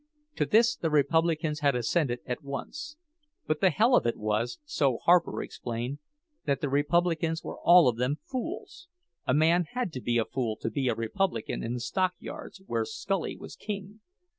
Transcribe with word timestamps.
To 0.37 0.47
this 0.47 0.75
the 0.75 0.89
Republicans 0.89 1.59
had 1.59 1.75
assented 1.75 2.21
at 2.25 2.41
once; 2.41 2.97
but 3.45 3.61
the 3.61 3.69
hell 3.69 3.95
of 3.95 4.07
it 4.07 4.17
was—so 4.17 4.97
Harper 5.05 5.43
explained—that 5.43 6.59
the 6.59 6.69
Republicans 6.69 7.43
were 7.43 7.59
all 7.59 7.87
of 7.87 7.97
them 7.97 8.17
fools—a 8.25 9.35
man 9.35 9.65
had 9.73 9.93
to 9.93 10.01
be 10.01 10.17
a 10.17 10.25
fool 10.25 10.55
to 10.61 10.71
be 10.71 10.87
a 10.87 10.95
Republican 10.95 11.61
in 11.61 11.73
the 11.75 11.79
stockyards, 11.79 12.63
where 12.65 12.83
Scully 12.83 13.37
was 13.37 13.55
king. 13.55 13.99